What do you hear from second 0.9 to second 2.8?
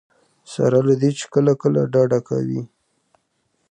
دې چې کله کله ډډه کوي.